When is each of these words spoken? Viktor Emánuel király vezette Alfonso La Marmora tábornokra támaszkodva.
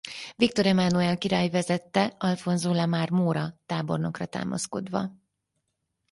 Viktor 0.35 0.65
Emánuel 0.67 1.17
király 1.17 1.49
vezette 1.49 2.15
Alfonso 2.17 2.73
La 2.73 2.85
Marmora 2.85 3.55
tábornokra 3.65 4.25
támaszkodva. 4.25 5.11